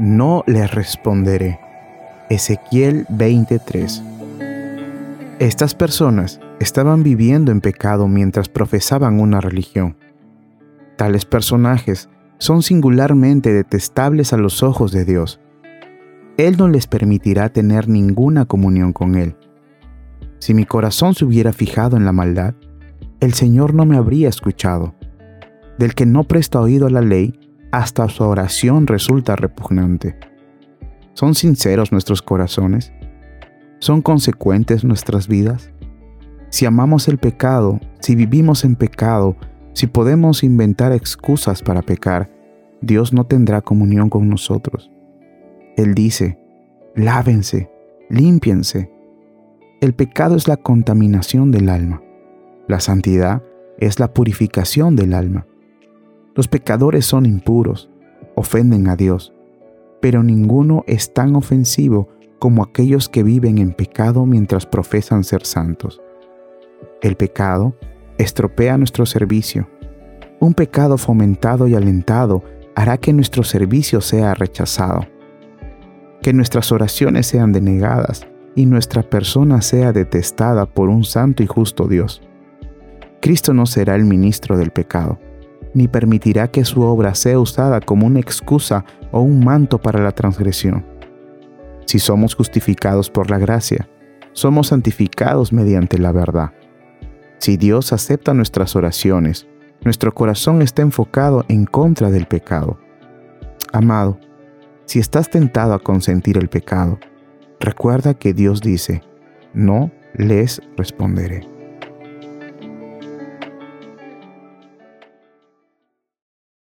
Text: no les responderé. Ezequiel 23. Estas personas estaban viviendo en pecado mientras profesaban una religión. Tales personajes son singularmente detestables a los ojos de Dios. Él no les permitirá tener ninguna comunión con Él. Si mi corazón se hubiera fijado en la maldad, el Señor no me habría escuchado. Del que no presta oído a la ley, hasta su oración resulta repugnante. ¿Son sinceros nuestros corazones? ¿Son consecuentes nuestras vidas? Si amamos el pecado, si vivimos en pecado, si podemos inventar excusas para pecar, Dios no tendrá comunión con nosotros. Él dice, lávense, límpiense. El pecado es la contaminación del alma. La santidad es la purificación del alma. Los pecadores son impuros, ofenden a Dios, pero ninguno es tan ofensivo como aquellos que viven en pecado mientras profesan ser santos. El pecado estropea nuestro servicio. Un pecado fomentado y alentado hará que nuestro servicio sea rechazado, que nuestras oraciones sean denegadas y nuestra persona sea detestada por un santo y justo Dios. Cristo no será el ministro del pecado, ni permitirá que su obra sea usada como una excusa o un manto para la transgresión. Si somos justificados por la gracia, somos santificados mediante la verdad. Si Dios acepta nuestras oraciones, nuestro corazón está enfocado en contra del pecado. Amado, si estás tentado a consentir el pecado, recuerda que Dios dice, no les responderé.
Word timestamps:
no 0.00 0.44
les 0.46 0.70
responderé. 0.70 1.60
Ezequiel 2.30 3.04
23. 3.10 4.02
Estas 5.38 5.74
personas 5.74 6.40
estaban 6.58 7.02
viviendo 7.02 7.52
en 7.52 7.60
pecado 7.60 8.08
mientras 8.08 8.48
profesaban 8.48 9.20
una 9.20 9.42
religión. 9.42 9.98
Tales 10.96 11.26
personajes 11.26 12.08
son 12.38 12.62
singularmente 12.62 13.52
detestables 13.52 14.32
a 14.32 14.38
los 14.38 14.62
ojos 14.62 14.90
de 14.90 15.04
Dios. 15.04 15.38
Él 16.38 16.56
no 16.56 16.68
les 16.68 16.86
permitirá 16.86 17.50
tener 17.50 17.86
ninguna 17.86 18.46
comunión 18.46 18.94
con 18.94 19.16
Él. 19.16 19.36
Si 20.38 20.54
mi 20.54 20.64
corazón 20.64 21.14
se 21.14 21.26
hubiera 21.26 21.52
fijado 21.52 21.98
en 21.98 22.06
la 22.06 22.12
maldad, 22.12 22.54
el 23.20 23.34
Señor 23.34 23.74
no 23.74 23.84
me 23.84 23.98
habría 23.98 24.30
escuchado. 24.30 24.94
Del 25.78 25.94
que 25.94 26.06
no 26.06 26.24
presta 26.24 26.58
oído 26.58 26.86
a 26.86 26.90
la 26.90 27.02
ley, 27.02 27.38
hasta 27.70 28.08
su 28.08 28.24
oración 28.24 28.86
resulta 28.86 29.36
repugnante. 29.36 30.18
¿Son 31.14 31.34
sinceros 31.34 31.92
nuestros 31.92 32.22
corazones? 32.22 32.92
¿Son 33.78 34.02
consecuentes 34.02 34.84
nuestras 34.84 35.28
vidas? 35.28 35.70
Si 36.50 36.66
amamos 36.66 37.08
el 37.08 37.18
pecado, 37.18 37.80
si 38.00 38.14
vivimos 38.14 38.64
en 38.64 38.74
pecado, 38.76 39.36
si 39.72 39.86
podemos 39.86 40.42
inventar 40.42 40.92
excusas 40.92 41.62
para 41.62 41.82
pecar, 41.82 42.30
Dios 42.82 43.12
no 43.12 43.24
tendrá 43.24 43.60
comunión 43.60 44.10
con 44.10 44.28
nosotros. 44.28 44.90
Él 45.76 45.94
dice, 45.94 46.38
lávense, 46.94 47.70
límpiense. 48.08 48.90
El 49.80 49.94
pecado 49.94 50.36
es 50.36 50.48
la 50.48 50.56
contaminación 50.56 51.50
del 51.52 51.68
alma. 51.68 52.02
La 52.68 52.80
santidad 52.80 53.42
es 53.78 54.00
la 54.00 54.12
purificación 54.12 54.96
del 54.96 55.14
alma. 55.14 55.46
Los 56.34 56.48
pecadores 56.48 57.06
son 57.06 57.26
impuros, 57.26 57.90
ofenden 58.36 58.88
a 58.88 58.96
Dios, 58.96 59.32
pero 60.00 60.22
ninguno 60.22 60.84
es 60.86 61.12
tan 61.12 61.34
ofensivo 61.36 62.08
como 62.38 62.62
aquellos 62.62 63.08
que 63.08 63.22
viven 63.22 63.58
en 63.58 63.72
pecado 63.72 64.26
mientras 64.26 64.64
profesan 64.64 65.24
ser 65.24 65.44
santos. 65.44 66.00
El 67.02 67.16
pecado 67.16 67.76
estropea 68.16 68.78
nuestro 68.78 69.06
servicio. 69.06 69.68
Un 70.38 70.54
pecado 70.54 70.96
fomentado 70.98 71.66
y 71.68 71.74
alentado 71.74 72.42
hará 72.74 72.96
que 72.96 73.12
nuestro 73.12 73.42
servicio 73.42 74.00
sea 74.00 74.32
rechazado, 74.34 75.06
que 76.22 76.32
nuestras 76.32 76.72
oraciones 76.72 77.26
sean 77.26 77.52
denegadas 77.52 78.26
y 78.54 78.66
nuestra 78.66 79.02
persona 79.02 79.60
sea 79.62 79.92
detestada 79.92 80.66
por 80.66 80.88
un 80.88 81.04
santo 81.04 81.42
y 81.42 81.46
justo 81.46 81.88
Dios. 81.88 82.22
Cristo 83.20 83.52
no 83.52 83.66
será 83.66 83.96
el 83.96 84.04
ministro 84.04 84.56
del 84.56 84.70
pecado, 84.70 85.18
ni 85.74 85.88
permitirá 85.88 86.48
que 86.48 86.64
su 86.64 86.82
obra 86.82 87.14
sea 87.14 87.38
usada 87.38 87.80
como 87.80 88.06
una 88.06 88.20
excusa 88.20 88.84
o 89.12 89.20
un 89.20 89.44
manto 89.44 89.78
para 89.78 90.02
la 90.02 90.12
transgresión. 90.12 90.84
Si 91.86 91.98
somos 91.98 92.34
justificados 92.34 93.10
por 93.10 93.30
la 93.30 93.38
gracia, 93.38 93.88
somos 94.32 94.68
santificados 94.68 95.52
mediante 95.52 95.98
la 95.98 96.12
verdad. 96.12 96.52
Si 97.38 97.56
Dios 97.56 97.92
acepta 97.92 98.34
nuestras 98.34 98.76
oraciones, 98.76 99.46
nuestro 99.82 100.14
corazón 100.14 100.62
está 100.62 100.82
enfocado 100.82 101.44
en 101.48 101.64
contra 101.64 102.10
del 102.10 102.26
pecado. 102.26 102.78
Amado, 103.72 104.18
si 104.84 104.98
estás 104.98 105.30
tentado 105.30 105.72
a 105.74 105.78
consentir 105.78 106.36
el 106.36 106.48
pecado, 106.48 106.98
recuerda 107.60 108.14
que 108.14 108.34
Dios 108.34 108.60
dice, 108.60 109.02
no 109.54 109.90
les 110.14 110.60
responderé. 110.76 111.59